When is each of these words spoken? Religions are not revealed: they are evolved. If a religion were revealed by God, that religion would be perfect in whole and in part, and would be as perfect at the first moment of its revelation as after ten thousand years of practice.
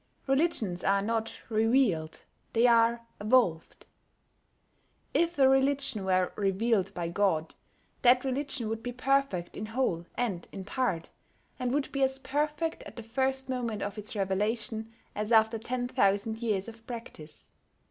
Religions 0.25 0.83
are 0.83 1.03
not 1.03 1.37
revealed: 1.47 2.23
they 2.53 2.65
are 2.65 3.05
evolved. 3.19 3.85
If 5.13 5.37
a 5.37 5.47
religion 5.47 6.03
were 6.05 6.33
revealed 6.35 6.91
by 6.95 7.09
God, 7.09 7.53
that 8.01 8.25
religion 8.25 8.67
would 8.67 8.81
be 8.81 8.93
perfect 8.93 9.55
in 9.55 9.67
whole 9.67 10.07
and 10.15 10.47
in 10.51 10.65
part, 10.65 11.11
and 11.59 11.71
would 11.71 11.91
be 11.91 12.01
as 12.01 12.17
perfect 12.17 12.81
at 12.81 12.95
the 12.95 13.03
first 13.03 13.47
moment 13.47 13.83
of 13.83 13.95
its 13.99 14.15
revelation 14.15 14.91
as 15.13 15.31
after 15.31 15.59
ten 15.59 15.87
thousand 15.87 16.41
years 16.41 16.67
of 16.67 16.87
practice. 16.87 17.51